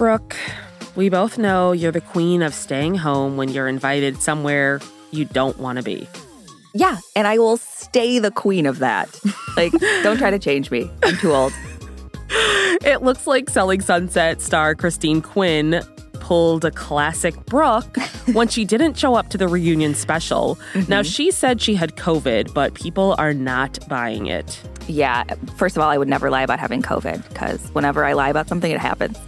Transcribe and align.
Brooke, 0.00 0.34
we 0.96 1.10
both 1.10 1.36
know 1.36 1.72
you're 1.72 1.92
the 1.92 2.00
queen 2.00 2.40
of 2.40 2.54
staying 2.54 2.94
home 2.94 3.36
when 3.36 3.50
you're 3.50 3.68
invited 3.68 4.22
somewhere 4.22 4.80
you 5.10 5.26
don't 5.26 5.58
want 5.58 5.76
to 5.76 5.82
be. 5.82 6.08
Yeah, 6.72 6.96
and 7.14 7.26
I 7.26 7.36
will 7.36 7.58
stay 7.58 8.18
the 8.18 8.30
queen 8.30 8.64
of 8.64 8.78
that. 8.78 9.14
Like, 9.58 9.72
don't 10.02 10.16
try 10.16 10.30
to 10.30 10.38
change 10.38 10.70
me. 10.70 10.90
I'm 11.02 11.16
too 11.18 11.32
old. 11.34 11.52
It 12.82 13.02
looks 13.02 13.26
like 13.26 13.50
Selling 13.50 13.82
Sunset 13.82 14.40
star 14.40 14.74
Christine 14.74 15.20
Quinn 15.20 15.82
pulled 16.14 16.64
a 16.64 16.70
classic 16.70 17.34
Brooke 17.44 17.94
when 18.32 18.48
she 18.48 18.64
didn't 18.64 18.94
show 18.94 19.16
up 19.16 19.28
to 19.30 19.36
the 19.36 19.48
reunion 19.48 19.94
special. 19.94 20.56
Mm-hmm. 20.72 20.90
Now, 20.90 21.02
she 21.02 21.30
said 21.30 21.60
she 21.60 21.74
had 21.74 21.96
COVID, 21.96 22.54
but 22.54 22.72
people 22.72 23.16
are 23.18 23.34
not 23.34 23.86
buying 23.86 24.28
it. 24.28 24.62
Yeah, 24.86 25.24
first 25.56 25.76
of 25.76 25.82
all, 25.82 25.90
I 25.90 25.98
would 25.98 26.08
never 26.08 26.30
lie 26.30 26.42
about 26.42 26.58
having 26.58 26.80
COVID 26.80 27.28
because 27.28 27.60
whenever 27.74 28.02
I 28.06 28.14
lie 28.14 28.30
about 28.30 28.48
something, 28.48 28.72
it 28.72 28.80
happens. 28.80 29.18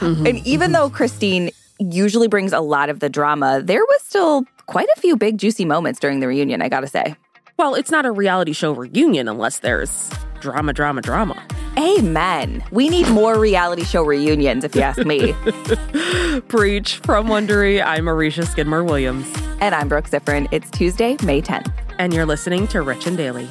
Mm-hmm. 0.00 0.26
And 0.26 0.46
even 0.46 0.66
mm-hmm. 0.66 0.72
though 0.72 0.90
Christine 0.90 1.50
usually 1.78 2.28
brings 2.28 2.52
a 2.52 2.60
lot 2.60 2.90
of 2.90 3.00
the 3.00 3.08
drama, 3.08 3.60
there 3.62 3.84
was 3.84 4.02
still 4.02 4.44
quite 4.66 4.88
a 4.96 5.00
few 5.00 5.16
big, 5.16 5.38
juicy 5.38 5.64
moments 5.64 6.00
during 6.00 6.20
the 6.20 6.26
reunion, 6.26 6.62
I 6.62 6.68
gotta 6.68 6.86
say. 6.86 7.16
Well, 7.58 7.74
it's 7.74 7.90
not 7.90 8.06
a 8.06 8.10
reality 8.10 8.52
show 8.52 8.72
reunion 8.72 9.28
unless 9.28 9.58
there's 9.58 10.10
drama, 10.40 10.72
drama, 10.72 11.02
drama. 11.02 11.46
Amen. 11.78 12.64
We 12.70 12.88
need 12.88 13.08
more 13.10 13.38
reality 13.38 13.84
show 13.84 14.02
reunions, 14.02 14.64
if 14.64 14.74
you 14.74 14.80
ask 14.80 15.04
me. 15.04 15.32
Preach 16.48 16.96
from 16.98 17.28
Wondery. 17.28 17.84
I'm 17.84 18.06
Aricia 18.06 18.46
Skidmore 18.46 18.84
Williams. 18.84 19.30
And 19.60 19.74
I'm 19.74 19.88
Brooke 19.88 20.08
Siffrinn. 20.08 20.48
It's 20.50 20.70
Tuesday, 20.70 21.16
May 21.22 21.42
10th. 21.42 21.72
And 21.98 22.14
you're 22.14 22.26
listening 22.26 22.66
to 22.68 22.80
Rich 22.80 23.06
and 23.06 23.16
Daily. 23.16 23.50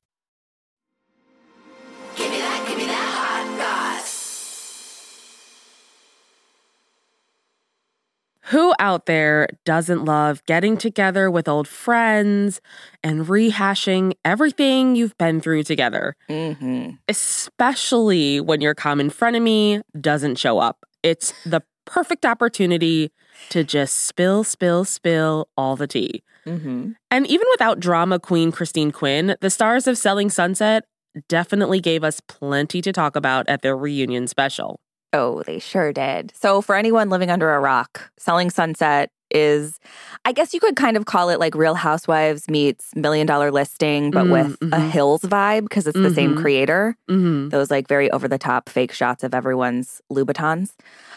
Who 8.51 8.73
out 8.79 9.05
there 9.05 9.47
doesn't 9.63 10.03
love 10.03 10.45
getting 10.45 10.75
together 10.75 11.31
with 11.31 11.47
old 11.47 11.69
friends 11.69 12.59
and 13.01 13.25
rehashing 13.25 14.11
everything 14.25 14.97
you've 14.97 15.17
been 15.17 15.39
through 15.39 15.63
together? 15.63 16.17
Mm-hmm. 16.29 16.95
Especially 17.07 18.41
when 18.41 18.59
your 18.59 18.75
common 18.75 19.09
frenemy 19.09 19.81
doesn't 19.99 20.35
show 20.35 20.59
up. 20.59 20.83
It's 21.01 21.33
the 21.45 21.61
perfect 21.85 22.25
opportunity 22.25 23.13
to 23.51 23.63
just 23.63 24.03
spill, 24.03 24.43
spill, 24.43 24.83
spill 24.83 25.47
all 25.55 25.77
the 25.77 25.87
tea. 25.87 26.21
Mm-hmm. 26.45 26.91
And 27.09 27.27
even 27.27 27.47
without 27.51 27.79
drama 27.79 28.19
queen 28.19 28.51
Christine 28.51 28.91
Quinn, 28.91 29.37
the 29.39 29.49
stars 29.49 29.87
of 29.87 29.97
Selling 29.97 30.29
Sunset 30.29 30.83
definitely 31.29 31.79
gave 31.79 32.03
us 32.03 32.19
plenty 32.19 32.81
to 32.81 32.91
talk 32.91 33.15
about 33.15 33.47
at 33.47 33.61
their 33.61 33.77
reunion 33.77 34.27
special. 34.27 34.81
Oh, 35.13 35.43
they 35.45 35.59
sure 35.59 35.91
did. 35.91 36.33
So, 36.35 36.61
for 36.61 36.75
anyone 36.75 37.09
living 37.09 37.29
under 37.29 37.53
a 37.53 37.59
rock, 37.59 38.11
Selling 38.17 38.49
Sunset 38.49 39.11
is, 39.29 39.79
I 40.25 40.31
guess 40.31 40.53
you 40.53 40.59
could 40.59 40.75
kind 40.75 40.97
of 40.97 41.05
call 41.05 41.29
it 41.29 41.39
like 41.39 41.55
Real 41.55 41.75
Housewives 41.75 42.49
meets 42.49 42.95
Million 42.95 43.27
Dollar 43.27 43.51
Listing, 43.51 44.11
but 44.11 44.25
mm, 44.25 44.31
with 44.31 44.59
mm-hmm. 44.59 44.73
a 44.73 44.79
Hills 44.79 45.21
vibe 45.21 45.63
because 45.63 45.87
it's 45.87 45.97
mm-hmm. 45.97 46.03
the 46.03 46.13
same 46.13 46.31
mm-hmm. 46.31 46.41
creator. 46.41 46.97
Mm-hmm. 47.09 47.49
Those 47.49 47.71
like 47.71 47.87
very 47.87 48.09
over 48.11 48.27
the 48.27 48.37
top 48.37 48.69
fake 48.69 48.93
shots 48.93 49.23
of 49.23 49.33
everyone's 49.33 50.01
Louboutins. 50.11 50.73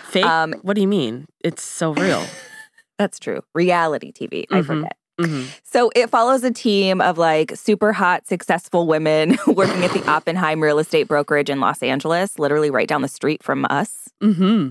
Fake? 0.08 0.24
Um, 0.24 0.54
what 0.62 0.74
do 0.74 0.80
you 0.80 0.88
mean? 0.88 1.26
It's 1.40 1.62
so 1.62 1.92
real. 1.94 2.24
That's 2.98 3.18
true. 3.18 3.42
Reality 3.54 4.12
TV. 4.12 4.46
I 4.50 4.56
mm-hmm. 4.56 4.66
forget. 4.66 4.96
Mm-hmm. 5.20 5.48
So 5.62 5.90
it 5.94 6.10
follows 6.10 6.42
a 6.44 6.50
team 6.50 7.00
of 7.00 7.18
like 7.18 7.52
super 7.56 7.92
hot, 7.92 8.26
successful 8.26 8.86
women 8.86 9.38
working 9.46 9.84
at 9.84 9.92
the 9.92 10.04
Oppenheim 10.10 10.62
real 10.62 10.78
estate 10.78 11.08
brokerage 11.08 11.50
in 11.50 11.60
Los 11.60 11.82
Angeles, 11.82 12.38
literally 12.38 12.70
right 12.70 12.88
down 12.88 13.02
the 13.02 13.08
street 13.08 13.42
from 13.42 13.66
us. 13.70 14.08
Mm-hmm. 14.22 14.70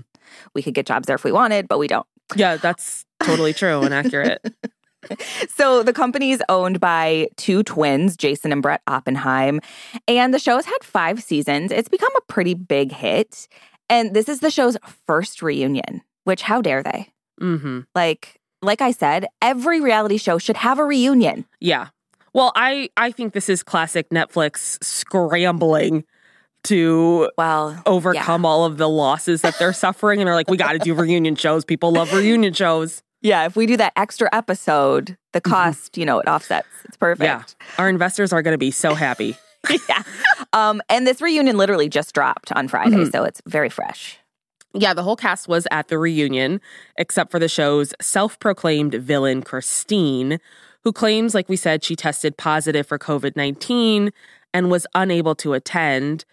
We 0.54 0.62
could 0.62 0.74
get 0.74 0.86
jobs 0.86 1.06
there 1.06 1.16
if 1.16 1.24
we 1.24 1.32
wanted, 1.32 1.68
but 1.68 1.78
we 1.78 1.86
don't. 1.86 2.06
Yeah, 2.36 2.56
that's 2.56 3.04
totally 3.22 3.52
true 3.52 3.82
and 3.82 3.94
accurate. 3.94 4.42
so 5.48 5.82
the 5.82 5.92
company 5.92 6.32
is 6.32 6.42
owned 6.48 6.80
by 6.80 7.28
two 7.36 7.62
twins, 7.62 8.16
Jason 8.16 8.52
and 8.52 8.62
Brett 8.62 8.82
Oppenheim, 8.86 9.60
and 10.08 10.32
the 10.32 10.38
show 10.38 10.56
has 10.56 10.64
had 10.64 10.82
five 10.82 11.22
seasons. 11.22 11.70
It's 11.70 11.88
become 11.88 12.14
a 12.16 12.32
pretty 12.32 12.54
big 12.54 12.92
hit, 12.92 13.48
and 13.88 14.14
this 14.14 14.28
is 14.28 14.40
the 14.40 14.50
show's 14.50 14.76
first 15.06 15.42
reunion. 15.42 16.02
Which, 16.24 16.42
how 16.42 16.62
dare 16.62 16.82
they? 16.82 17.12
Mm-hmm. 17.40 17.80
Like 17.94 18.40
like 18.64 18.80
I 18.80 18.90
said, 18.90 19.26
every 19.42 19.80
reality 19.80 20.16
show 20.16 20.38
should 20.38 20.56
have 20.56 20.78
a 20.78 20.84
reunion. 20.84 21.44
Yeah. 21.60 21.88
Well, 22.32 22.52
I 22.56 22.90
I 22.96 23.12
think 23.12 23.32
this 23.32 23.48
is 23.48 23.62
classic 23.62 24.10
Netflix 24.10 24.82
scrambling 24.82 26.04
to 26.64 27.30
well 27.38 27.80
overcome 27.86 28.42
yeah. 28.42 28.48
all 28.48 28.64
of 28.64 28.76
the 28.76 28.88
losses 28.88 29.42
that 29.42 29.58
they're 29.58 29.72
suffering 29.72 30.20
and 30.20 30.26
they're 30.26 30.34
like 30.34 30.50
we 30.50 30.56
got 30.56 30.72
to 30.72 30.78
do 30.78 30.94
reunion 30.94 31.36
shows. 31.36 31.64
People 31.64 31.92
love 31.92 32.12
reunion 32.12 32.52
shows. 32.52 33.02
Yeah, 33.20 33.46
if 33.46 33.56
we 33.56 33.66
do 33.66 33.76
that 33.78 33.92
extra 33.96 34.28
episode, 34.32 35.16
the 35.32 35.40
mm-hmm. 35.40 35.50
cost, 35.50 35.92
mm-hmm. 35.92 36.00
you 36.00 36.06
know, 36.06 36.18
it 36.18 36.28
offsets. 36.28 36.68
It's 36.84 36.96
perfect. 36.96 37.24
Yeah. 37.24 37.42
Our 37.78 37.88
investors 37.88 38.32
are 38.32 38.42
going 38.42 38.52
to 38.52 38.58
be 38.58 38.70
so 38.70 38.94
happy. 38.94 39.36
yeah. 39.88 40.02
Um 40.52 40.82
and 40.88 41.06
this 41.06 41.22
reunion 41.22 41.56
literally 41.56 41.88
just 41.88 42.14
dropped 42.14 42.50
on 42.52 42.68
Friday, 42.68 42.96
mm-hmm. 42.96 43.10
so 43.10 43.22
it's 43.22 43.40
very 43.46 43.70
fresh. 43.70 44.18
Yeah, 44.76 44.92
the 44.92 45.04
whole 45.04 45.14
cast 45.14 45.46
was 45.46 45.68
at 45.70 45.86
the 45.86 45.98
reunion, 45.98 46.60
except 46.96 47.30
for 47.30 47.38
the 47.38 47.48
show's 47.48 47.94
self 48.02 48.38
proclaimed 48.40 48.94
villain, 48.94 49.42
Christine, 49.42 50.40
who 50.82 50.92
claims, 50.92 51.32
like 51.32 51.48
we 51.48 51.54
said, 51.54 51.84
she 51.84 51.94
tested 51.94 52.36
positive 52.36 52.84
for 52.84 52.98
COVID 52.98 53.36
19 53.36 54.10
and 54.52 54.70
was 54.70 54.86
unable 54.94 55.36
to 55.36 55.52
attend. 55.52 56.24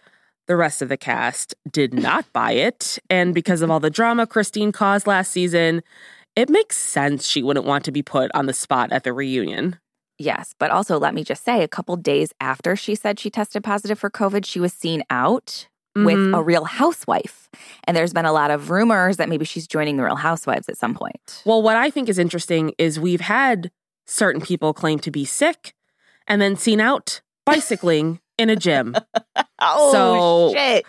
The 0.48 0.56
rest 0.56 0.82
of 0.82 0.88
the 0.88 0.96
cast 0.96 1.54
did 1.70 1.94
not 2.08 2.30
buy 2.32 2.52
it. 2.52 2.98
And 3.08 3.32
because 3.32 3.62
of 3.62 3.70
all 3.70 3.78
the 3.78 3.90
drama 3.90 4.26
Christine 4.26 4.72
caused 4.72 5.06
last 5.06 5.30
season, 5.30 5.82
it 6.34 6.50
makes 6.50 6.76
sense 6.76 7.28
she 7.28 7.44
wouldn't 7.44 7.66
want 7.66 7.84
to 7.84 7.92
be 7.92 8.02
put 8.02 8.30
on 8.34 8.46
the 8.46 8.52
spot 8.52 8.90
at 8.90 9.04
the 9.04 9.12
reunion. 9.12 9.78
Yes, 10.18 10.52
but 10.58 10.72
also 10.72 10.98
let 10.98 11.14
me 11.14 11.22
just 11.22 11.44
say 11.44 11.62
a 11.62 11.68
couple 11.68 11.96
days 11.96 12.32
after 12.40 12.74
she 12.74 12.96
said 12.96 13.20
she 13.20 13.30
tested 13.30 13.62
positive 13.62 14.00
for 14.00 14.10
COVID, 14.10 14.44
she 14.44 14.58
was 14.58 14.72
seen 14.72 15.04
out 15.10 15.68
mm-hmm. 15.96 16.06
with 16.06 16.34
a 16.34 16.42
real 16.42 16.64
housewife. 16.64 17.48
And 17.84 17.96
there's 17.96 18.12
been 18.12 18.24
a 18.24 18.32
lot 18.32 18.50
of 18.50 18.70
rumors 18.70 19.16
that 19.18 19.28
maybe 19.28 19.44
she's 19.44 19.66
joining 19.66 19.96
the 19.96 20.04
real 20.04 20.16
housewives 20.16 20.68
at 20.68 20.76
some 20.76 20.94
point. 20.94 21.42
Well, 21.44 21.62
what 21.62 21.76
I 21.76 21.90
think 21.90 22.08
is 22.08 22.18
interesting 22.18 22.72
is 22.78 22.98
we've 22.98 23.20
had 23.20 23.70
certain 24.06 24.40
people 24.40 24.72
claim 24.72 24.98
to 25.00 25.10
be 25.10 25.24
sick 25.24 25.74
and 26.26 26.40
then 26.40 26.56
seen 26.56 26.80
out 26.80 27.20
bicycling 27.44 28.20
in 28.38 28.50
a 28.50 28.56
gym. 28.56 28.94
oh, 29.60 29.92
so 29.92 30.54
shit. 30.54 30.86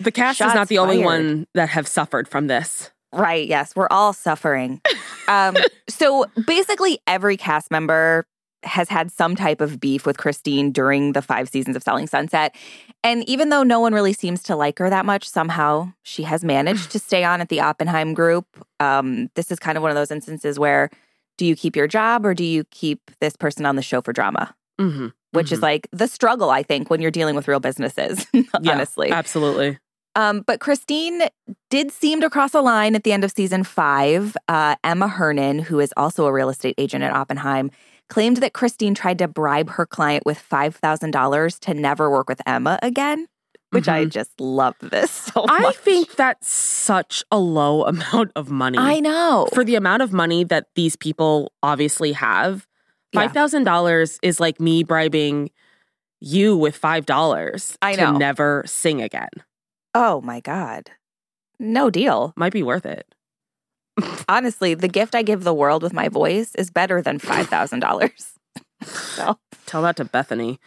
The 0.00 0.10
cast 0.10 0.38
Shots 0.38 0.50
is 0.50 0.54
not 0.54 0.68
the 0.68 0.76
fired. 0.76 0.90
only 0.90 1.04
one 1.04 1.46
that 1.54 1.68
have 1.70 1.86
suffered 1.86 2.28
from 2.28 2.46
this. 2.46 2.90
Right. 3.12 3.46
Yes. 3.46 3.76
We're 3.76 3.88
all 3.90 4.12
suffering. 4.12 4.80
um, 5.28 5.56
so 5.88 6.26
basically, 6.46 6.98
every 7.06 7.36
cast 7.36 7.70
member 7.70 8.26
has 8.64 8.88
had 8.88 9.10
some 9.10 9.36
type 9.36 9.60
of 9.60 9.80
beef 9.80 10.06
with 10.06 10.18
Christine 10.18 10.72
during 10.72 11.12
the 11.12 11.22
five 11.22 11.48
seasons 11.48 11.76
of 11.76 11.82
Selling 11.82 12.06
Sunset. 12.06 12.54
And 13.02 13.28
even 13.28 13.50
though 13.50 13.62
no 13.62 13.80
one 13.80 13.92
really 13.92 14.12
seems 14.12 14.42
to 14.44 14.56
like 14.56 14.78
her 14.78 14.90
that 14.90 15.06
much, 15.06 15.28
somehow 15.28 15.92
she 16.02 16.22
has 16.24 16.44
managed 16.44 16.90
to 16.92 16.98
stay 16.98 17.24
on 17.24 17.40
at 17.40 17.48
the 17.48 17.60
Oppenheim 17.60 18.14
group. 18.14 18.46
Um, 18.80 19.30
this 19.34 19.50
is 19.50 19.58
kind 19.58 19.76
of 19.76 19.82
one 19.82 19.90
of 19.90 19.96
those 19.96 20.10
instances 20.10 20.58
where 20.58 20.90
do 21.36 21.46
you 21.46 21.56
keep 21.56 21.76
your 21.76 21.88
job 21.88 22.24
or 22.24 22.34
do 22.34 22.44
you 22.44 22.64
keep 22.70 23.10
this 23.20 23.36
person 23.36 23.66
on 23.66 23.76
the 23.76 23.82
show 23.82 24.00
for 24.00 24.12
drama? 24.12 24.54
Mm-hmm. 24.80 25.08
Which 25.32 25.46
mm-hmm. 25.46 25.54
is 25.54 25.62
like 25.62 25.88
the 25.92 26.06
struggle, 26.06 26.50
I 26.50 26.62
think, 26.62 26.90
when 26.90 27.00
you're 27.00 27.10
dealing 27.10 27.34
with 27.34 27.48
real 27.48 27.60
businesses, 27.60 28.26
honestly. 28.54 29.08
Yeah, 29.08 29.16
absolutely. 29.16 29.78
Um, 30.16 30.42
but 30.42 30.60
Christine 30.60 31.22
did 31.70 31.90
seem 31.90 32.20
to 32.20 32.30
cross 32.30 32.54
a 32.54 32.60
line 32.60 32.94
at 32.94 33.02
the 33.02 33.12
end 33.12 33.24
of 33.24 33.32
season 33.32 33.64
five. 33.64 34.36
Uh, 34.46 34.76
Emma 34.84 35.08
Hernan, 35.08 35.58
who 35.58 35.80
is 35.80 35.92
also 35.96 36.26
a 36.26 36.32
real 36.32 36.48
estate 36.48 36.76
agent 36.78 37.02
at 37.02 37.12
Oppenheim, 37.12 37.70
claimed 38.08 38.38
that 38.38 38.52
Christine 38.52 38.94
tried 38.94 39.18
to 39.18 39.28
bribe 39.28 39.70
her 39.70 39.86
client 39.86 40.24
with 40.26 40.42
$5,000 40.50 41.60
to 41.60 41.74
never 41.74 42.10
work 42.10 42.28
with 42.28 42.40
Emma 42.46 42.78
again, 42.82 43.26
which 43.70 43.84
mm-hmm. 43.84 44.02
I 44.02 44.04
just 44.04 44.40
love 44.40 44.74
this 44.80 45.10
so 45.34 45.46
I 45.48 45.72
think 45.72 46.14
that's 46.16 46.50
such 46.50 47.24
a 47.30 47.38
low 47.38 47.84
amount 47.86 48.32
of 48.36 48.50
money. 48.50 48.78
I 48.78 49.00
know. 49.00 49.48
For 49.52 49.64
the 49.64 49.74
amount 49.76 50.02
of 50.02 50.12
money 50.12 50.44
that 50.44 50.66
these 50.74 50.96
people 50.96 51.52
obviously 51.62 52.12
have, 52.12 52.66
$5,000 53.14 54.18
yeah. 54.22 54.28
is 54.28 54.40
like 54.40 54.60
me 54.60 54.82
bribing 54.82 55.50
you 56.20 56.56
with 56.56 56.80
$5 56.80 57.76
I 57.80 57.94
know. 57.94 58.12
to 58.12 58.18
never 58.18 58.64
sing 58.66 59.02
again. 59.02 59.28
Oh 59.94 60.20
my 60.22 60.40
God. 60.40 60.90
No 61.60 61.90
deal. 61.90 62.32
Might 62.36 62.52
be 62.52 62.62
worth 62.62 62.86
it. 62.86 63.13
Honestly, 64.28 64.74
the 64.74 64.88
gift 64.88 65.14
I 65.14 65.22
give 65.22 65.44
the 65.44 65.54
world 65.54 65.82
with 65.82 65.92
my 65.92 66.08
voice 66.08 66.54
is 66.56 66.70
better 66.70 67.00
than 67.00 67.18
$5,000. 67.18 68.32
so. 68.82 69.38
Tell 69.66 69.82
that 69.82 69.96
to 69.96 70.04
Bethany. 70.04 70.58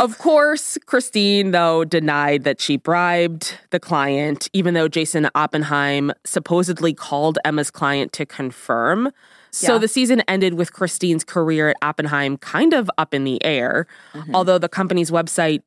Of 0.00 0.16
course, 0.18 0.78
Christine, 0.86 1.50
though, 1.50 1.84
denied 1.84 2.44
that 2.44 2.60
she 2.60 2.76
bribed 2.76 3.58
the 3.70 3.80
client, 3.80 4.48
even 4.52 4.74
though 4.74 4.88
Jason 4.88 5.28
Oppenheim 5.34 6.12
supposedly 6.24 6.94
called 6.94 7.38
Emma's 7.44 7.70
client 7.70 8.12
to 8.14 8.24
confirm. 8.24 9.12
So 9.50 9.74
yeah. 9.74 9.78
the 9.78 9.88
season 9.88 10.22
ended 10.28 10.54
with 10.54 10.72
Christine's 10.72 11.24
career 11.24 11.70
at 11.70 11.76
Oppenheim 11.82 12.38
kind 12.38 12.72
of 12.72 12.90
up 12.98 13.12
in 13.12 13.24
the 13.24 13.42
air, 13.44 13.86
mm-hmm. 14.12 14.34
although 14.34 14.58
the 14.58 14.68
company's 14.68 15.10
website 15.10 15.62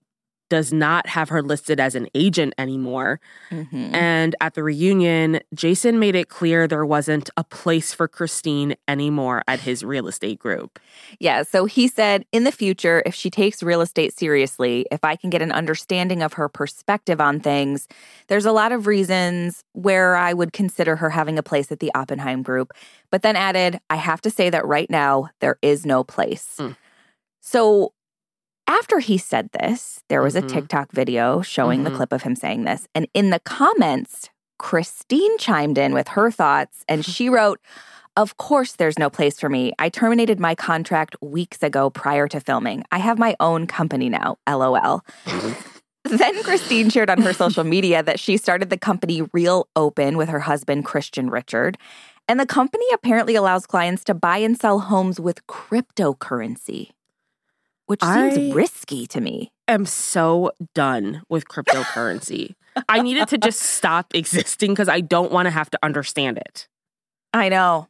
does 0.49 0.73
not 0.73 1.07
have 1.07 1.29
her 1.29 1.41
listed 1.41 1.79
as 1.79 1.95
an 1.95 2.07
agent 2.13 2.53
anymore. 2.57 3.19
Mm-hmm. 3.51 3.95
And 3.95 4.35
at 4.41 4.55
the 4.55 4.63
reunion, 4.63 5.39
Jason 5.53 5.99
made 5.99 6.15
it 6.15 6.29
clear 6.29 6.67
there 6.67 6.85
wasn't 6.85 7.29
a 7.37 7.43
place 7.43 7.93
for 7.93 8.07
Christine 8.07 8.75
anymore 8.87 9.43
at 9.47 9.59
his 9.59 9.83
real 9.83 10.07
estate 10.07 10.39
group. 10.39 10.79
Yeah. 11.19 11.43
So 11.43 11.65
he 11.65 11.87
said, 11.87 12.25
in 12.31 12.43
the 12.43 12.51
future, 12.51 13.03
if 13.05 13.15
she 13.15 13.29
takes 13.29 13.63
real 13.63 13.81
estate 13.81 14.17
seriously, 14.17 14.85
if 14.91 15.03
I 15.03 15.15
can 15.15 15.29
get 15.29 15.41
an 15.41 15.51
understanding 15.51 16.21
of 16.21 16.33
her 16.33 16.49
perspective 16.49 17.21
on 17.21 17.39
things, 17.39 17.87
there's 18.27 18.45
a 18.45 18.51
lot 18.51 18.71
of 18.71 18.87
reasons 18.87 19.63
where 19.73 20.15
I 20.15 20.33
would 20.33 20.53
consider 20.53 20.95
her 20.97 21.09
having 21.09 21.37
a 21.37 21.43
place 21.43 21.71
at 21.71 21.79
the 21.79 21.91
Oppenheim 21.95 22.43
group. 22.43 22.71
But 23.11 23.21
then 23.21 23.35
added, 23.35 23.79
I 23.89 23.95
have 23.95 24.21
to 24.21 24.29
say 24.29 24.49
that 24.49 24.65
right 24.65 24.89
now, 24.89 25.29
there 25.39 25.57
is 25.61 25.85
no 25.85 26.03
place. 26.03 26.55
Mm. 26.59 26.75
So 27.41 27.93
after 28.69 28.99
he 28.99 29.17
said 29.17 29.49
this, 29.51 30.03
there 30.09 30.21
was 30.21 30.35
mm-hmm. 30.35 30.45
a 30.45 30.49
TikTok 30.49 30.91
video 30.91 31.41
showing 31.41 31.79
mm-hmm. 31.79 31.91
the 31.91 31.97
clip 31.97 32.13
of 32.13 32.21
him 32.21 32.35
saying 32.35 32.63
this. 32.63 32.87
And 32.93 33.07
in 33.15 33.31
the 33.31 33.39
comments, 33.39 34.29
Christine 34.59 35.37
chimed 35.39 35.77
in 35.77 35.91
with 35.93 36.09
her 36.09 36.29
thoughts 36.29 36.85
and 36.87 37.03
she 37.13 37.29
wrote, 37.29 37.59
Of 38.15 38.37
course, 38.37 38.73
there's 38.73 38.99
no 38.99 39.09
place 39.09 39.39
for 39.39 39.49
me. 39.49 39.73
I 39.79 39.89
terminated 39.89 40.39
my 40.39 40.53
contract 40.53 41.15
weeks 41.19 41.63
ago 41.63 41.89
prior 41.89 42.27
to 42.27 42.39
filming. 42.39 42.83
I 42.91 42.99
have 42.99 43.17
my 43.17 43.35
own 43.39 43.65
company 43.65 44.07
now, 44.07 44.37
lol. 44.47 45.03
then 46.03 46.43
Christine 46.43 46.91
shared 46.91 47.09
on 47.09 47.23
her 47.23 47.33
social 47.33 47.63
media 47.75 48.03
that 48.03 48.19
she 48.19 48.37
started 48.37 48.69
the 48.69 48.77
company 48.77 49.23
Real 49.33 49.67
Open 49.75 50.15
with 50.15 50.29
her 50.29 50.41
husband, 50.41 50.85
Christian 50.85 51.31
Richard. 51.31 51.77
And 52.27 52.39
the 52.39 52.45
company 52.45 52.85
apparently 52.93 53.33
allows 53.33 53.65
clients 53.65 54.03
to 54.03 54.13
buy 54.13 54.37
and 54.37 54.59
sell 54.59 54.79
homes 54.79 55.19
with 55.19 55.47
cryptocurrency 55.47 56.91
which 57.89 58.03
seems 58.03 58.37
I 58.37 58.51
risky 58.53 59.07
to 59.07 59.19
me. 59.19 59.51
I 59.67 59.73
am 59.73 59.87
so 59.87 60.51
done 60.75 61.23
with 61.27 61.47
cryptocurrency. 61.47 62.53
I 62.87 63.01
need 63.01 63.17
it 63.17 63.29
to 63.29 63.39
just 63.39 63.59
stop 63.77 64.13
existing 64.13 64.73
because 64.73 64.87
I 64.87 65.01
don't 65.01 65.31
want 65.31 65.47
to 65.47 65.49
have 65.49 65.71
to 65.71 65.79
understand 65.81 66.37
it. 66.37 66.67
I 67.33 67.49
know. 67.49 67.87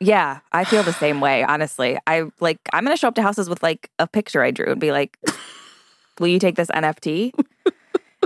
Yeah, 0.00 0.40
I 0.50 0.64
feel 0.64 0.82
the 0.82 0.94
same 0.94 1.20
way, 1.20 1.42
honestly. 1.44 1.98
I 2.06 2.24
like 2.40 2.58
I'm 2.72 2.84
gonna 2.84 2.96
show 2.96 3.08
up 3.08 3.16
to 3.16 3.22
houses 3.22 3.50
with 3.50 3.62
like 3.62 3.90
a 3.98 4.06
picture 4.06 4.42
I 4.42 4.50
drew 4.50 4.72
and 4.72 4.80
be 4.80 4.92
like, 4.92 5.18
Will 6.18 6.28
you 6.28 6.38
take 6.38 6.56
this 6.56 6.68
NFT? 6.68 7.32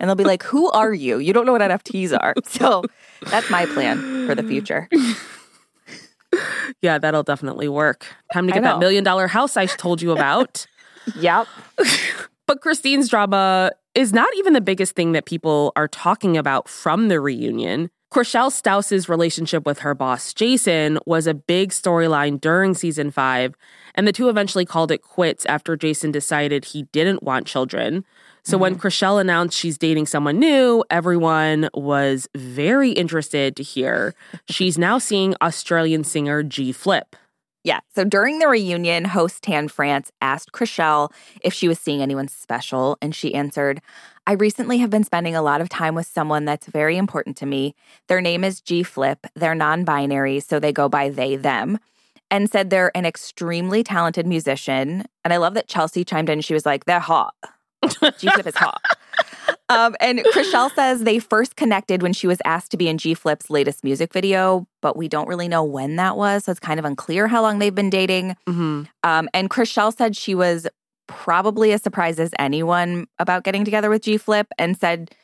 And 0.00 0.08
they'll 0.08 0.14
be 0.14 0.22
like, 0.22 0.44
Who 0.44 0.70
are 0.70 0.94
you? 0.94 1.18
You 1.18 1.32
don't 1.32 1.46
know 1.46 1.52
what 1.52 1.62
NFTs 1.62 2.16
are. 2.16 2.34
So 2.44 2.84
that's 3.28 3.50
my 3.50 3.66
plan 3.66 4.28
for 4.28 4.36
the 4.36 4.44
future. 4.44 4.88
Yeah, 6.80 6.98
that'll 6.98 7.24
definitely 7.24 7.68
work. 7.68 8.06
Time 8.32 8.46
to 8.46 8.52
get 8.52 8.62
that 8.62 8.78
million 8.78 9.02
dollar 9.02 9.26
house 9.26 9.56
I 9.56 9.66
told 9.66 10.00
you 10.00 10.12
about. 10.12 10.64
Yep. 11.16 11.46
but 12.46 12.60
Christine's 12.60 13.08
drama 13.08 13.72
is 13.94 14.12
not 14.12 14.28
even 14.36 14.52
the 14.52 14.60
biggest 14.60 14.94
thing 14.94 15.12
that 15.12 15.26
people 15.26 15.72
are 15.76 15.88
talking 15.88 16.36
about 16.36 16.68
from 16.68 17.08
the 17.08 17.20
reunion. 17.20 17.90
Chrishell 18.12 18.50
Stause's 18.50 19.08
relationship 19.08 19.66
with 19.66 19.80
her 19.80 19.94
boss, 19.94 20.32
Jason, 20.32 20.98
was 21.04 21.26
a 21.26 21.34
big 21.34 21.70
storyline 21.70 22.40
during 22.40 22.74
season 22.74 23.10
five, 23.10 23.54
and 23.94 24.08
the 24.08 24.12
two 24.12 24.30
eventually 24.30 24.64
called 24.64 24.90
it 24.90 25.02
quits 25.02 25.44
after 25.44 25.76
Jason 25.76 26.10
decided 26.10 26.64
he 26.64 26.84
didn't 26.84 27.22
want 27.22 27.46
children. 27.46 28.04
So 28.44 28.54
mm-hmm. 28.54 28.62
when 28.62 28.78
Chrishell 28.78 29.20
announced 29.20 29.58
she's 29.58 29.76
dating 29.76 30.06
someone 30.06 30.38
new, 30.38 30.84
everyone 30.88 31.68
was 31.74 32.28
very 32.34 32.92
interested 32.92 33.56
to 33.56 33.62
hear 33.62 34.14
she's 34.48 34.78
now 34.78 34.96
seeing 34.96 35.34
Australian 35.42 36.02
singer 36.02 36.42
G 36.42 36.72
Flip. 36.72 37.14
Yeah. 37.64 37.80
So 37.94 38.04
during 38.04 38.38
the 38.38 38.48
reunion, 38.48 39.04
host 39.04 39.42
Tan 39.42 39.68
France 39.68 40.12
asked 40.20 40.52
Chrishell 40.52 41.12
if 41.42 41.52
she 41.52 41.68
was 41.68 41.78
seeing 41.78 42.00
anyone 42.00 42.28
special, 42.28 42.96
and 43.02 43.14
she 43.14 43.34
answered, 43.34 43.80
I 44.26 44.32
recently 44.32 44.78
have 44.78 44.90
been 44.90 45.04
spending 45.04 45.34
a 45.34 45.42
lot 45.42 45.60
of 45.60 45.68
time 45.68 45.94
with 45.94 46.06
someone 46.06 46.44
that's 46.44 46.66
very 46.66 46.96
important 46.96 47.36
to 47.38 47.46
me. 47.46 47.74
Their 48.06 48.20
name 48.20 48.44
is 48.44 48.60
G 48.60 48.82
Flip. 48.82 49.26
They're 49.34 49.54
non 49.54 49.84
binary, 49.84 50.40
so 50.40 50.60
they 50.60 50.72
go 50.72 50.88
by 50.88 51.08
they, 51.08 51.36
them. 51.36 51.78
And 52.30 52.50
said 52.50 52.68
they're 52.68 52.94
an 52.94 53.06
extremely 53.06 53.82
talented 53.82 54.26
musician. 54.26 55.06
And 55.24 55.32
I 55.32 55.38
love 55.38 55.54
that 55.54 55.66
Chelsea 55.66 56.04
chimed 56.04 56.28
in. 56.28 56.42
She 56.42 56.52
was 56.52 56.66
like, 56.66 56.84
they're 56.84 57.00
hot. 57.00 57.34
G 58.18 58.28
Flip 58.28 58.46
is 58.46 58.56
hot. 58.56 58.82
Um, 59.70 59.94
and 60.00 60.20
Chrishell 60.20 60.74
says 60.74 61.00
they 61.00 61.18
first 61.18 61.56
connected 61.56 62.02
when 62.02 62.12
she 62.12 62.26
was 62.26 62.38
asked 62.44 62.70
to 62.70 62.76
be 62.76 62.88
in 62.88 62.98
G 62.98 63.14
Flip's 63.14 63.50
latest 63.50 63.84
music 63.84 64.12
video, 64.12 64.66
but 64.80 64.96
we 64.96 65.08
don't 65.08 65.28
really 65.28 65.48
know 65.48 65.62
when 65.62 65.96
that 65.96 66.16
was. 66.16 66.44
So 66.44 66.52
it's 66.52 66.60
kind 66.60 66.78
of 66.78 66.86
unclear 66.86 67.28
how 67.28 67.42
long 67.42 67.58
they've 67.58 67.74
been 67.74 67.90
dating. 67.90 68.36
Mm-hmm. 68.46 68.84
Um, 69.02 69.28
and 69.34 69.50
Chrishell 69.50 69.94
said 69.94 70.16
she 70.16 70.34
was 70.34 70.66
probably 71.06 71.72
as 71.72 71.82
surprised 71.82 72.20
as 72.20 72.32
anyone 72.38 73.06
about 73.18 73.44
getting 73.44 73.64
together 73.64 73.90
with 73.90 74.02
G 74.02 74.16
Flip 74.16 74.46
and 74.58 74.76
said, 74.76 75.14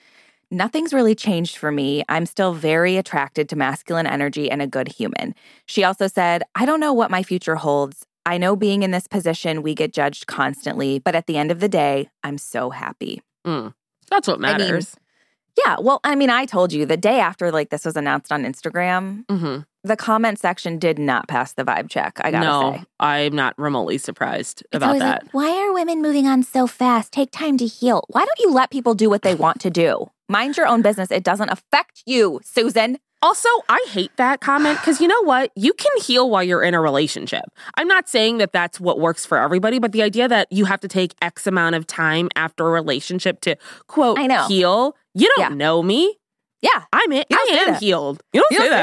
Nothing's 0.50 0.92
really 0.92 1.14
changed 1.14 1.56
for 1.56 1.72
me. 1.72 2.04
I'm 2.08 2.26
still 2.26 2.52
very 2.52 2.96
attracted 2.96 3.48
to 3.48 3.56
masculine 3.56 4.06
energy 4.06 4.50
and 4.50 4.62
a 4.62 4.66
good 4.66 4.88
human. 4.88 5.34
She 5.66 5.82
also 5.82 6.06
said, 6.06 6.42
I 6.54 6.64
don't 6.64 6.80
know 6.80 6.92
what 6.92 7.10
my 7.10 7.22
future 7.22 7.56
holds. 7.56 8.06
I 8.26 8.38
know 8.38 8.54
being 8.54 8.82
in 8.82 8.90
this 8.90 9.06
position, 9.06 9.62
we 9.62 9.74
get 9.74 9.92
judged 9.92 10.26
constantly, 10.26 10.98
but 10.98 11.14
at 11.14 11.26
the 11.26 11.36
end 11.36 11.50
of 11.50 11.60
the 11.60 11.68
day, 11.68 12.08
I'm 12.22 12.38
so 12.38 12.70
happy. 12.70 13.20
Mm. 13.46 13.74
That's 14.14 14.28
what 14.28 14.40
matters. 14.40 14.97
I 14.97 14.99
mean, 14.99 15.64
yeah. 15.66 15.76
Well, 15.80 16.00
I 16.04 16.14
mean, 16.14 16.30
I 16.30 16.47
told 16.47 16.73
you 16.73 16.87
the 16.87 16.97
day 16.97 17.21
after 17.21 17.50
like 17.50 17.71
this 17.71 17.85
was 17.85 17.97
announced 17.97 18.33
on 18.33 18.44
Instagram, 18.44 19.25
mm-hmm. 19.26 19.61
the 19.83 19.97
comment 19.97 20.38
section 20.38 20.78
did 20.78 20.99
not 20.99 21.28
pass 21.28 21.52
the 21.52 21.64
vibe 21.64 21.90
check. 21.90 22.21
I 22.23 22.30
gotta 22.30 22.47
no, 22.47 22.76
say. 22.76 22.85
I'm 23.00 23.35
not 23.35 23.59
remotely 23.59 23.99
surprised 23.99 24.62
It's 24.62 24.76
about 24.76 24.99
that. 24.99 25.25
like, 25.25 25.35
why 25.35 25.50
are 25.50 25.73
women 25.73 26.02
moving 26.02 26.26
on 26.26 26.42
so 26.42 26.66
fast? 26.66 27.12
Take 27.12 27.30
time 27.30 27.56
to 27.59 27.66
heal. 27.66 28.04
Why 28.09 28.25
don't 28.25 28.38
you 28.38 28.52
let 28.52 28.71
people 28.71 28.94
do 28.94 29.11
what 29.11 29.23
they 29.23 29.35
want 29.35 29.61
to 29.61 29.71
do? 29.71 30.11
Mind 30.28 30.56
your 30.56 30.66
own 30.66 30.83
business. 30.83 31.11
It 31.11 31.23
doesn't 31.23 31.50
affect 31.50 32.02
you, 32.06 32.40
Susan. 32.42 32.99
Also, 33.25 33.49
I 33.71 33.85
hate 33.88 34.11
that 34.19 34.40
comment 34.43 34.78
because 34.81 35.00
you 35.00 35.09
know 35.09 35.23
what? 35.25 35.50
You 35.57 35.73
can 35.73 35.90
heal 36.02 36.28
while 36.28 36.43
you're 36.45 36.62
in 36.62 36.75
a 36.75 36.81
relationship. 36.81 37.45
I'm 37.76 37.88
not 37.88 38.07
saying 38.09 38.37
that 38.38 38.52
that's 38.52 38.78
what 38.78 39.00
works 39.00 39.25
for 39.25 39.38
everybody, 39.38 39.78
but 39.78 39.93
the 39.93 40.02
idea 40.02 40.28
that 40.28 40.47
you 40.50 40.66
have 40.66 40.81
to 40.81 40.88
take 40.88 41.14
X 41.23 41.47
amount 41.47 41.75
of 41.75 41.87
time 41.87 42.28
after 42.37 42.66
a 42.66 42.71
relationship 42.71 43.40
to 43.40 43.57
quote 43.87 44.19
I 44.19 44.26
know. 44.26 44.47
heal, 44.47 44.95
you 45.14 45.33
don't 45.37 45.50
Yeah. 45.52 45.57
know 45.57 45.83
me. 45.83 46.16
Yeah. 46.61 46.83
I'm 46.93 47.12
it. 47.12 47.26
I 47.33 47.47
am 47.66 47.73
that. 47.73 47.83
healed. 47.83 48.23
You 48.35 48.40
don't 48.43 48.50
You 48.52 48.59
say 48.59 48.69
don't 48.69 48.78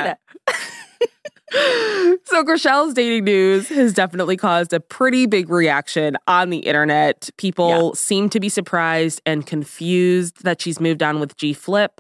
say 0.48 0.58
that. 1.54 2.20
so 2.26 2.44
Chrishell's 2.44 2.94
dating 2.94 3.26
news 3.26 3.68
has 3.70 3.94
definitely 3.94 4.38
caused 4.38 4.72
a 4.74 4.80
pretty 4.80 5.26
big 5.26 5.50
reaction 5.50 6.16
on 6.28 6.50
the 6.50 6.60
internet. 6.60 7.30
People 7.38 7.94
seem 7.94 8.30
to 8.30 8.40
be 8.40 8.50
surprised 8.50 9.22
and 9.26 9.46
confused 9.46 10.44
that 10.44 10.62
she's 10.62 10.80
moved 10.80 11.04
on 11.04 11.20
with 11.20 11.36
G 11.38 11.54
Flip 11.54 12.00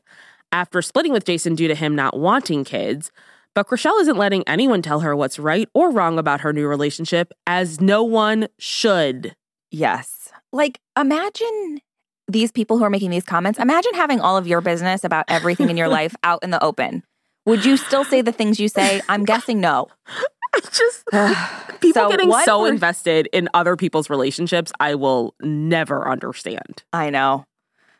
after 0.51 0.81
splitting 0.81 1.13
with 1.13 1.25
Jason 1.25 1.55
due 1.55 1.67
to 1.67 1.75
him 1.75 1.95
not 1.95 2.17
wanting 2.17 2.63
kids. 2.63 3.11
But 3.53 3.67
Chrishell 3.67 3.99
isn't 4.01 4.17
letting 4.17 4.47
anyone 4.47 4.81
tell 4.81 5.01
her 5.01 5.15
what's 5.15 5.37
right 5.37 5.67
or 5.73 5.91
wrong 5.91 6.17
about 6.17 6.41
her 6.41 6.53
new 6.53 6.67
relationship, 6.67 7.33
as 7.45 7.81
no 7.81 8.03
one 8.03 8.47
should. 8.59 9.35
Yes. 9.71 10.29
Like, 10.53 10.79
imagine 10.97 11.79
these 12.27 12.51
people 12.51 12.77
who 12.77 12.83
are 12.83 12.89
making 12.89 13.09
these 13.09 13.25
comments. 13.25 13.59
Imagine 13.59 13.93
having 13.93 14.21
all 14.21 14.37
of 14.37 14.47
your 14.47 14.61
business 14.61 15.03
about 15.03 15.25
everything 15.27 15.69
in 15.69 15.77
your 15.77 15.87
life 15.99 16.15
out 16.23 16.43
in 16.43 16.51
the 16.51 16.63
open. 16.63 17.03
Would 17.45 17.65
you 17.65 17.75
still 17.75 18.03
say 18.03 18.21
the 18.21 18.31
things 18.31 18.59
you 18.59 18.67
say? 18.67 19.01
I'm 19.09 19.25
guessing 19.25 19.59
no. 19.59 19.87
I 20.53 20.59
just 20.71 21.05
people 21.81 22.03
So 22.03 22.09
getting 22.09 22.31
so 22.45 22.65
invested 22.65 23.27
in 23.33 23.49
other 23.53 23.75
people's 23.75 24.09
relationships, 24.09 24.71
I 24.79 24.95
will 24.95 25.35
never 25.41 26.07
understand. 26.07 26.83
I 26.93 27.09
know. 27.09 27.45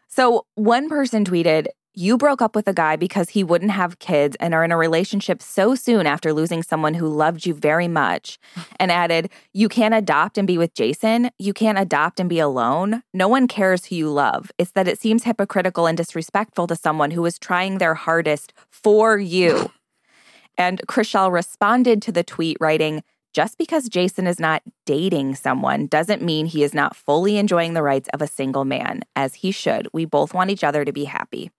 So 0.07 0.45
one 0.55 0.89
person 0.89 1.25
tweeted, 1.25 1.67
You 1.93 2.17
broke 2.17 2.41
up 2.41 2.55
with 2.55 2.69
a 2.69 2.73
guy 2.73 2.95
because 2.95 3.31
he 3.31 3.43
wouldn't 3.43 3.71
have 3.71 3.99
kids 3.99 4.37
and 4.39 4.53
are 4.53 4.63
in 4.63 4.71
a 4.71 4.77
relationship 4.77 5.41
so 5.41 5.75
soon 5.75 6.07
after 6.07 6.31
losing 6.31 6.63
someone 6.63 6.93
who 6.93 7.05
loved 7.05 7.45
you 7.45 7.53
very 7.53 7.89
much. 7.89 8.39
And 8.79 8.91
added, 8.91 9.29
You 9.53 9.67
can't 9.67 9.93
adopt 9.93 10.37
and 10.37 10.47
be 10.47 10.57
with 10.57 10.73
Jason. 10.73 11.29
You 11.37 11.53
can't 11.53 11.77
adopt 11.77 12.19
and 12.19 12.29
be 12.29 12.39
alone. 12.39 13.03
No 13.13 13.27
one 13.27 13.47
cares 13.47 13.85
who 13.85 13.95
you 13.95 14.09
love. 14.09 14.51
It's 14.57 14.71
that 14.71 14.87
it 14.87 14.99
seems 14.99 15.25
hypocritical 15.25 15.85
and 15.85 15.97
disrespectful 15.97 16.65
to 16.67 16.75
someone 16.75 17.11
who 17.11 17.25
is 17.25 17.37
trying 17.37 17.77
their 17.77 17.93
hardest 17.93 18.53
for 18.69 19.19
you. 19.19 19.71
and 20.57 20.81
Chrishell 20.87 21.31
responded 21.31 22.01
to 22.03 22.11
the 22.13 22.23
tweet 22.23 22.57
writing, 22.61 23.03
just 23.33 23.57
because 23.57 23.89
Jason 23.89 24.27
is 24.27 24.39
not 24.39 24.63
dating 24.85 25.35
someone 25.35 25.87
doesn't 25.87 26.23
mean 26.23 26.45
he 26.45 26.63
is 26.63 26.73
not 26.73 26.95
fully 26.95 27.37
enjoying 27.37 27.73
the 27.73 27.83
rights 27.83 28.09
of 28.13 28.21
a 28.21 28.27
single 28.27 28.65
man, 28.65 29.01
as 29.15 29.35
he 29.35 29.51
should. 29.51 29.89
We 29.93 30.05
both 30.05 30.33
want 30.33 30.49
each 30.49 30.63
other 30.63 30.85
to 30.85 30.93
be 30.93 31.03
happy. 31.03 31.51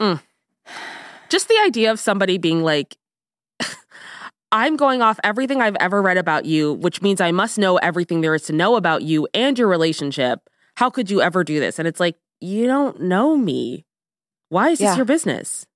Mm. 0.00 0.20
Just 1.28 1.48
the 1.48 1.58
idea 1.64 1.90
of 1.90 1.98
somebody 1.98 2.38
being 2.38 2.62
like, 2.62 2.96
I'm 4.52 4.76
going 4.76 5.02
off 5.02 5.18
everything 5.24 5.60
I've 5.60 5.76
ever 5.76 6.00
read 6.00 6.18
about 6.18 6.44
you, 6.44 6.74
which 6.74 7.02
means 7.02 7.20
I 7.20 7.32
must 7.32 7.58
know 7.58 7.76
everything 7.78 8.20
there 8.20 8.34
is 8.34 8.42
to 8.44 8.52
know 8.52 8.76
about 8.76 9.02
you 9.02 9.26
and 9.34 9.58
your 9.58 9.68
relationship. 9.68 10.48
How 10.76 10.90
could 10.90 11.10
you 11.10 11.20
ever 11.20 11.42
do 11.42 11.58
this? 11.58 11.78
And 11.78 11.88
it's 11.88 12.00
like, 12.00 12.16
you 12.40 12.66
don't 12.66 13.00
know 13.00 13.36
me. 13.36 13.84
Why 14.48 14.70
is 14.70 14.78
this 14.78 14.96
your 14.96 15.06
business? 15.06 15.66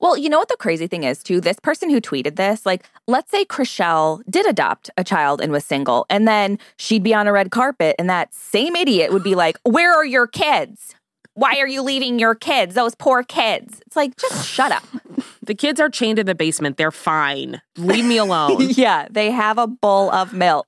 Well, 0.00 0.16
you 0.16 0.28
know 0.28 0.38
what 0.38 0.48
the 0.48 0.56
crazy 0.56 0.86
thing 0.86 1.04
is, 1.04 1.22
too? 1.22 1.40
This 1.40 1.60
person 1.60 1.88
who 1.90 2.00
tweeted 2.00 2.36
this, 2.36 2.66
like, 2.66 2.84
let's 3.06 3.30
say 3.30 3.44
Chrishell 3.44 4.22
did 4.28 4.46
adopt 4.46 4.90
a 4.96 5.04
child 5.04 5.40
and 5.40 5.52
was 5.52 5.64
single, 5.64 6.04
and 6.10 6.26
then 6.26 6.58
she'd 6.76 7.02
be 7.02 7.14
on 7.14 7.28
a 7.28 7.32
red 7.32 7.50
carpet, 7.50 7.94
and 7.98 8.10
that 8.10 8.34
same 8.34 8.74
idiot 8.74 9.12
would 9.12 9.22
be 9.22 9.34
like, 9.34 9.56
Where 9.62 9.94
are 9.94 10.04
your 10.04 10.26
kids? 10.26 10.94
Why 11.38 11.58
are 11.60 11.68
you 11.68 11.82
leaving 11.82 12.18
your 12.18 12.34
kids? 12.34 12.74
Those 12.74 12.96
poor 12.96 13.22
kids. 13.22 13.80
It's 13.86 13.94
like, 13.94 14.16
just 14.16 14.44
shut 14.46 14.72
up. 14.72 14.84
The 15.40 15.54
kids 15.54 15.80
are 15.80 15.88
chained 15.88 16.18
in 16.18 16.26
the 16.26 16.34
basement. 16.34 16.76
They're 16.76 16.90
fine. 16.90 17.62
Leave 17.78 18.04
me 18.04 18.18
alone. 18.18 18.56
yeah, 18.60 19.08
they 19.10 19.30
have 19.30 19.56
a 19.56 19.66
bowl 19.66 20.10
of 20.10 20.34
milk. 20.34 20.66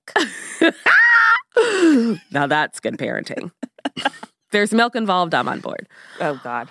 now 2.30 2.46
that's 2.46 2.80
good 2.80 2.96
parenting. 2.96 3.50
There's 4.52 4.72
milk 4.72 4.96
involved. 4.96 5.34
I'm 5.34 5.48
on 5.48 5.60
board. 5.60 5.86
Oh, 6.18 6.40
God. 6.42 6.70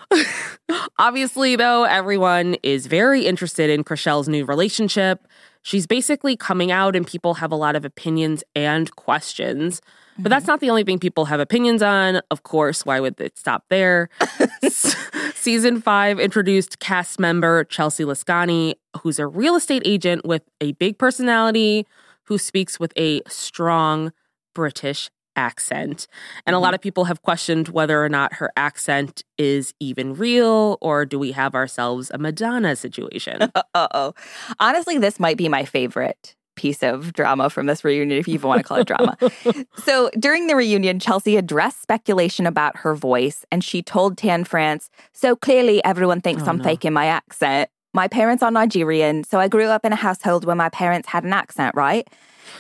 Obviously, 0.97 1.55
though, 1.55 1.83
everyone 1.83 2.55
is 2.63 2.87
very 2.87 3.27
interested 3.27 3.69
in 3.69 3.83
Chrishell's 3.83 4.27
new 4.27 4.43
relationship. 4.43 5.27
She's 5.61 5.85
basically 5.85 6.35
coming 6.35 6.71
out, 6.71 6.95
and 6.95 7.05
people 7.05 7.35
have 7.35 7.51
a 7.51 7.55
lot 7.55 7.75
of 7.75 7.85
opinions 7.85 8.43
and 8.55 8.93
questions. 8.95 9.81
But 10.19 10.29
that's 10.29 10.47
not 10.47 10.59
the 10.59 10.69
only 10.69 10.83
thing 10.83 10.99
people 10.99 11.25
have 11.25 11.39
opinions 11.39 11.81
on. 11.81 12.21
Of 12.29 12.43
course, 12.43 12.85
why 12.85 12.99
would 12.99 13.19
it 13.21 13.37
stop 13.37 13.63
there? 13.69 14.09
Season 15.33 15.81
five 15.81 16.19
introduced 16.19 16.79
cast 16.79 17.19
member 17.19 17.63
Chelsea 17.63 18.03
Lazkani, 18.03 18.73
who's 19.01 19.19
a 19.19 19.25
real 19.25 19.55
estate 19.55 19.83
agent 19.85 20.25
with 20.25 20.43
a 20.59 20.73
big 20.73 20.97
personality 20.97 21.87
who 22.23 22.37
speaks 22.37 22.79
with 22.79 22.91
a 22.97 23.21
strong 23.27 24.11
British 24.53 25.09
accent. 25.35 26.07
And 26.45 26.55
a 26.55 26.59
lot 26.59 26.73
of 26.73 26.81
people 26.81 27.05
have 27.05 27.21
questioned 27.21 27.69
whether 27.69 28.03
or 28.03 28.09
not 28.09 28.33
her 28.33 28.51
accent 28.57 29.23
is 29.37 29.73
even 29.79 30.13
real 30.13 30.77
or 30.81 31.05
do 31.05 31.17
we 31.17 31.31
have 31.31 31.55
ourselves 31.55 32.11
a 32.13 32.17
Madonna 32.17 32.75
situation? 32.75 33.49
Uh 33.75 33.87
oh. 33.93 34.13
Honestly, 34.59 34.97
this 34.97 35.19
might 35.19 35.37
be 35.37 35.47
my 35.47 35.63
favorite 35.63 36.35
piece 36.59 36.83
of 36.83 37.13
drama 37.13 37.49
from 37.49 37.65
this 37.65 37.83
reunion, 37.83 38.19
if 38.19 38.27
you 38.27 38.33
even 38.35 38.47
want 38.47 38.59
to 38.59 38.67
call 38.67 38.77
it 38.77 38.85
drama. 38.87 39.17
so 39.85 40.09
during 40.19 40.47
the 40.47 40.55
reunion, 40.55 40.99
Chelsea 40.99 41.37
addressed 41.37 41.81
speculation 41.81 42.45
about 42.45 42.75
her 42.77 42.93
voice 42.95 43.45
and 43.51 43.63
she 43.63 43.81
told 43.81 44.17
Tan 44.17 44.43
France, 44.43 44.89
So 45.13 45.35
clearly 45.35 45.83
everyone 45.83 46.21
thinks 46.21 46.43
Oh, 46.43 46.47
I'm 46.51 46.57
no. 46.57 46.63
faking 46.63 46.93
my 46.93 47.05
accent. 47.05 47.69
My 47.93 48.07
parents 48.07 48.43
are 48.43 48.51
Nigerian, 48.51 49.23
so 49.23 49.39
I 49.39 49.47
grew 49.47 49.65
up 49.65 49.83
in 49.85 49.91
a 49.93 49.95
household 49.95 50.45
where 50.45 50.55
my 50.55 50.69
parents 50.69 51.07
had 51.07 51.23
an 51.23 51.33
accent, 51.33 51.75
right? 51.75 52.07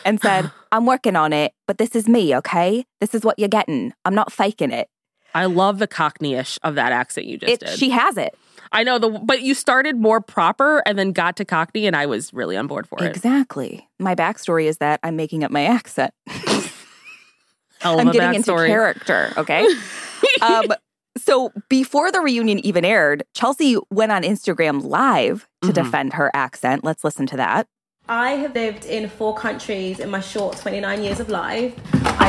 And 0.05 0.19
said, 0.21 0.49
I'm 0.71 0.85
working 0.85 1.15
on 1.15 1.33
it, 1.33 1.51
but 1.67 1.77
this 1.77 1.95
is 1.95 2.07
me, 2.07 2.35
okay? 2.37 2.85
This 3.01 3.13
is 3.13 3.23
what 3.23 3.37
you're 3.37 3.47
getting. 3.49 3.93
I'm 4.05 4.15
not 4.15 4.31
faking 4.31 4.71
it. 4.71 4.87
I 5.35 5.45
love 5.45 5.77
the 5.77 5.87
cockneyish 5.87 6.57
of 6.63 6.73
that 6.75 6.91
accent 6.91 7.27
you 7.27 7.37
just 7.37 7.51
It 7.53 7.59
did. 7.59 7.77
she 7.77 7.91
has 7.91 8.17
it. 8.17 8.35
I 8.71 8.83
know 8.83 8.99
the 8.99 9.09
but 9.09 9.41
you 9.41 9.53
started 9.53 9.97
more 9.97 10.21
proper 10.21 10.83
and 10.85 10.97
then 10.97 11.11
got 11.11 11.35
to 11.37 11.45
cockney 11.45 11.87
and 11.87 11.95
I 11.95 12.05
was 12.05 12.33
really 12.33 12.55
on 12.55 12.67
board 12.67 12.87
for 12.87 13.01
it. 13.03 13.07
Exactly. 13.07 13.87
My 13.99 14.15
backstory 14.15 14.65
is 14.65 14.77
that 14.77 14.99
I'm 15.03 15.15
making 15.15 15.43
up 15.43 15.51
my 15.51 15.65
accent. 15.65 16.13
I'm 17.81 18.09
a 18.09 18.11
getting 18.11 18.35
into 18.35 18.53
character, 18.55 19.31
okay? 19.37 19.65
um, 20.41 20.65
so 21.17 21.51
before 21.69 22.11
the 22.11 22.19
reunion 22.19 22.59
even 22.65 22.83
aired, 22.85 23.23
Chelsea 23.33 23.77
went 23.89 24.11
on 24.11 24.23
Instagram 24.23 24.83
live 24.83 25.47
to 25.61 25.69
Mhm. 25.69 25.73
defend 25.73 26.13
her 26.13 26.29
accent. 26.33 26.83
Let's 26.83 27.03
listen 27.03 27.25
to 27.27 27.37
that. 27.37 27.67
I 28.07 28.31
have 28.31 28.55
lived 28.55 28.85
in 28.85 29.07
four 29.09 29.35
countries 29.35 29.99
in 29.99 30.09
my 30.09 30.19
short 30.19 30.57
29 30.57 31.03
years 31.03 31.19
of 31.19 31.29
life. 31.29 31.73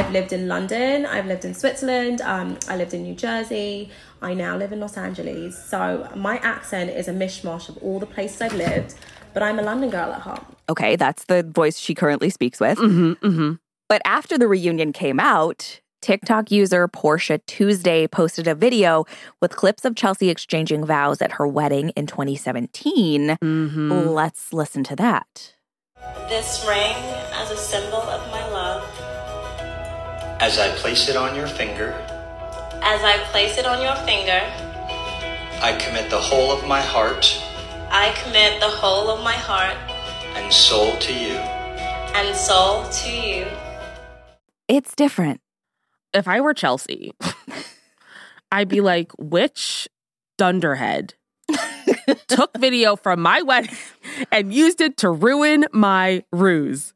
I've 0.00 0.12
lived 0.12 0.32
in 0.32 0.48
London, 0.48 1.04
I've 1.04 1.26
lived 1.26 1.44
in 1.44 1.52
Switzerland, 1.52 2.22
um, 2.22 2.58
I 2.70 2.76
lived 2.76 2.94
in 2.94 3.02
New 3.02 3.14
Jersey, 3.14 3.90
I 4.22 4.32
now 4.32 4.56
live 4.56 4.72
in 4.72 4.80
Los 4.80 4.96
Angeles. 4.96 5.62
So 5.62 6.08
my 6.16 6.38
accent 6.38 6.88
is 6.88 7.06
a 7.06 7.12
mishmash 7.12 7.68
of 7.68 7.76
all 7.82 7.98
the 8.00 8.06
places 8.06 8.40
I've 8.40 8.54
lived, 8.54 8.94
but 9.34 9.42
I'm 9.42 9.58
a 9.58 9.62
London 9.62 9.90
girl 9.90 10.10
at 10.10 10.22
heart. 10.22 10.42
Okay, 10.70 10.96
that's 10.96 11.24
the 11.24 11.42
voice 11.42 11.78
she 11.78 11.94
currently 11.94 12.30
speaks 12.30 12.58
with. 12.58 12.78
hmm 12.78 13.12
hmm 13.12 13.52
But 13.90 14.00
after 14.06 14.38
the 14.38 14.48
reunion 14.48 14.94
came 14.94 15.20
out, 15.20 15.82
TikTok 16.00 16.50
user 16.50 16.88
Portia 16.88 17.36
Tuesday 17.46 18.06
posted 18.06 18.48
a 18.48 18.54
video 18.54 19.04
with 19.42 19.54
clips 19.54 19.84
of 19.84 19.96
Chelsea 19.96 20.30
exchanging 20.30 20.86
vows 20.86 21.20
at 21.20 21.32
her 21.32 21.46
wedding 21.46 21.90
in 21.90 22.06
2017. 22.06 23.36
hmm 23.42 23.90
Let's 23.90 24.54
listen 24.54 24.82
to 24.84 24.96
that. 24.96 25.52
This 26.30 26.64
ring 26.66 26.96
as 27.34 27.50
a 27.50 27.56
symbol 27.58 28.00
of 28.00 28.30
my 28.30 28.48
love. 28.48 28.99
As 30.40 30.58
I 30.58 30.70
place 30.70 31.08
it 31.08 31.16
on 31.16 31.36
your 31.36 31.46
finger, 31.46 31.92
As 32.82 33.02
I 33.04 33.18
place 33.30 33.58
it 33.58 33.66
on 33.66 33.82
your 33.82 33.94
finger, 34.06 34.40
I 35.62 35.76
commit 35.78 36.08
the 36.08 36.18
whole 36.18 36.50
of 36.50 36.66
my 36.66 36.80
heart 36.80 37.40
I 37.92 38.12
commit 38.22 38.60
the 38.60 38.68
whole 38.68 39.10
of 39.10 39.22
my 39.24 39.32
heart 39.34 39.76
and 40.36 40.52
soul 40.52 40.96
to 40.98 41.12
you. 41.12 41.34
and 42.14 42.36
soul 42.36 42.88
to 42.88 43.10
you. 43.10 43.46
It's 44.68 44.94
different. 44.94 45.40
If 46.14 46.28
I 46.28 46.40
were 46.40 46.54
Chelsea, 46.54 47.12
I'd 48.52 48.68
be 48.68 48.80
like, 48.80 49.10
which 49.18 49.88
dunderhead 50.38 51.14
took 52.28 52.56
video 52.58 52.94
from 52.94 53.20
my 53.20 53.42
wedding 53.42 53.76
and 54.30 54.54
used 54.54 54.80
it 54.80 54.96
to 54.98 55.10
ruin 55.10 55.66
my 55.72 56.22
ruse? 56.32 56.94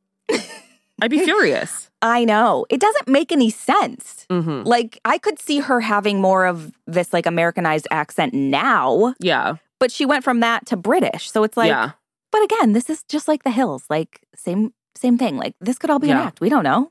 I'd 1.03 1.11
be 1.11 1.25
furious. 1.25 1.84
I 2.05 2.25
know. 2.25 2.67
It 2.69 2.81
doesn't 2.81 3.09
make 3.09 3.33
any 3.33 3.49
sense. 3.51 4.27
hmm 4.31 4.63
Like, 4.65 5.01
I 5.05 5.17
could 5.19 5.39
see 5.41 5.59
her 5.61 5.81
having 5.81 6.21
more 6.21 6.45
of 6.47 6.71
this, 6.87 7.13
like, 7.13 7.25
Americanized 7.27 7.89
accent 7.91 8.35
now, 8.35 9.15
Yeah. 9.19 9.57
but 9.81 9.91
she 9.91 10.05
went 10.07 10.23
from 10.23 10.41
that 10.41 10.67
to 10.67 10.77
British. 10.77 11.31
So 11.33 11.43
it's 11.45 11.57
like, 11.57 11.71
yeah. 11.71 11.93
But 12.31 12.43
again, 12.45 12.73
this 12.73 12.91
is 12.91 13.03
just 13.05 13.27
like 13.29 13.43
the 13.45 13.51
hills, 13.53 13.85
like 13.89 14.21
same 14.37 14.73
same 14.97 15.17
thing. 15.19 15.37
Like 15.37 15.55
this 15.61 15.79
could 15.79 15.89
all 15.91 16.01
be 16.01 16.11
an 16.11 16.17
act. 16.19 16.41
We 16.41 16.49
don't 16.51 16.65
know. 16.65 16.91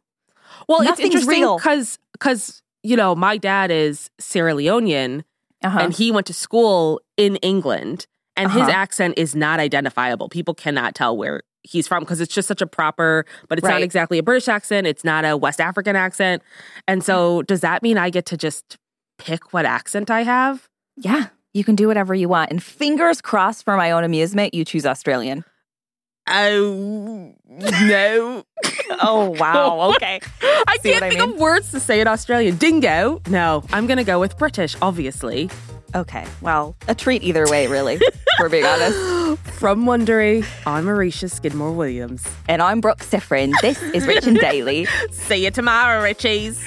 Well, 0.70 0.84
Nothing's 0.84 1.00
it's 1.14 1.16
interesting 1.28 1.44
because 1.58 2.00
because 2.14 2.62
you 2.82 2.96
know 2.96 3.14
my 3.14 3.38
dad 3.38 3.70
is 3.72 4.10
Sierra 4.20 4.54
Leonean 4.54 5.24
Uh-huh. 5.64 5.80
and 5.80 5.94
he 5.94 6.12
went 6.12 6.28
to 6.28 6.34
school 6.34 7.02
in 7.18 7.36
England, 7.38 8.08
and 8.38 8.52
his 8.52 8.64
Uh-huh. 8.70 8.72
accent 8.84 9.14
is 9.18 9.36
not 9.36 9.60
identifiable. 9.60 10.30
People 10.30 10.54
cannot 10.54 10.96
tell 10.96 11.16
where 11.18 11.42
he's 11.64 11.88
from 11.88 12.04
because 12.04 12.22
it's 12.22 12.34
just 12.34 12.48
such 12.48 12.62
a 12.62 12.68
proper, 12.68 13.26
but 13.50 13.58
it's 13.58 13.68
not 13.68 13.82
exactly 13.82 14.18
a 14.18 14.24
British 14.24 14.48
accent. 14.48 14.86
It's 14.88 15.04
not 15.04 15.26
a 15.26 15.36
West 15.36 15.60
African 15.62 15.96
accent, 15.96 16.42
and 16.88 17.04
so 17.04 17.42
does 17.44 17.62
that 17.62 17.82
mean 17.84 17.98
I 17.98 18.10
get 18.10 18.26
to 18.28 18.38
just 18.38 18.78
pick 19.18 19.54
what 19.54 19.66
accent 19.66 20.10
I 20.12 20.24
have? 20.24 20.68
yeah, 20.98 21.28
you 21.54 21.64
can 21.64 21.76
do 21.76 21.88
whatever 21.88 22.14
you 22.16 22.28
want. 22.30 22.50
And 22.52 22.62
fingers 22.62 23.22
crossed 23.22 23.64
for 23.64 23.78
my 23.78 23.92
own 23.92 24.04
amusement, 24.04 24.54
you 24.54 24.66
choose 24.66 24.86
Australian. 24.86 25.44
Oh 26.28 27.34
no! 27.48 28.44
Oh 29.02 29.32
wow. 29.38 29.92
Okay. 29.96 30.20
I 30.42 30.78
See 30.82 30.92
can't 30.92 31.04
I 31.04 31.10
think 31.10 31.22
mean? 31.22 31.34
of 31.34 31.40
words 31.40 31.72
to 31.72 31.80
say 31.80 32.00
in 32.00 32.08
Australian. 32.08 32.56
Dingo? 32.58 33.22
No, 33.28 33.64
I'm 33.74 33.88
gonna 33.88 34.04
go 34.04 34.20
with 34.20 34.38
British, 34.38 34.76
obviously. 34.82 35.50
Okay. 35.96 36.26
Well, 36.42 36.76
a 36.88 36.96
treat 36.96 37.24
either 37.24 37.46
way, 37.48 37.68
really. 37.68 38.00
for 38.38 38.50
being 38.50 38.66
honest. 38.66 38.98
From 39.54 39.86
Wondery, 39.86 40.46
I'm 40.66 40.86
Aricia 40.86 41.30
Skidmore 41.30 41.72
Williams. 41.72 42.28
And 42.50 42.62
I'm 42.62 42.82
Brooke 42.82 43.00
Siffrinn. 43.00 43.54
This 43.62 43.82
is 43.82 44.06
Rich 44.06 44.28
and 44.28 44.38
Daily. 44.40 44.88
See 45.12 45.46
you 45.46 45.52
tomorrow, 45.52 46.02
Richies. 46.04 46.60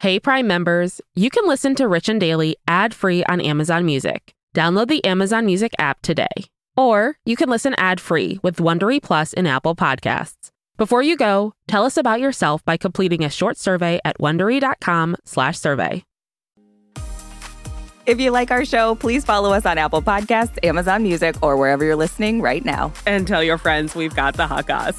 Hey, 0.00 0.18
Prime 0.18 0.46
members, 0.46 1.00
you 1.14 1.28
can 1.28 1.46
listen 1.46 1.74
to 1.74 1.86
Rich 1.86 2.08
and 2.08 2.18
Daily 2.20 2.56
ad 2.66 2.94
free 2.94 3.22
on 3.24 3.40
Amazon 3.40 3.84
Music. 3.84 4.32
Download 4.54 4.88
the 4.88 5.04
Amazon 5.04 5.44
Music 5.44 5.72
app 5.78 6.00
today. 6.00 6.28
Or 6.76 7.16
you 7.26 7.36
can 7.36 7.50
listen 7.50 7.74
ad 7.76 8.00
free 8.00 8.38
with 8.42 8.56
Wondery 8.56 9.02
Plus 9.02 9.32
in 9.34 9.46
Apple 9.46 9.76
Podcasts. 9.76 10.50
Before 10.80 11.02
you 11.02 11.14
go, 11.14 11.52
tell 11.68 11.84
us 11.84 11.98
about 11.98 12.20
yourself 12.20 12.64
by 12.64 12.78
completing 12.78 13.22
a 13.22 13.28
short 13.28 13.58
survey 13.58 14.00
at 14.02 14.16
wondery.com/slash 14.16 15.58
survey. 15.58 16.04
If 18.06 18.18
you 18.18 18.30
like 18.30 18.50
our 18.50 18.64
show, 18.64 18.94
please 18.94 19.22
follow 19.22 19.52
us 19.52 19.66
on 19.66 19.76
Apple 19.76 20.00
Podcasts, 20.00 20.58
Amazon 20.64 21.02
Music, 21.02 21.36
or 21.42 21.58
wherever 21.58 21.84
you're 21.84 21.96
listening 21.96 22.40
right 22.40 22.64
now. 22.64 22.94
And 23.04 23.28
tell 23.28 23.44
your 23.44 23.58
friends 23.58 23.94
we've 23.94 24.16
got 24.16 24.38
the 24.38 24.46
hot 24.46 24.68
goss. 24.68 24.98